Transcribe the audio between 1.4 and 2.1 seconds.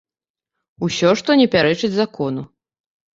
не пярэчыць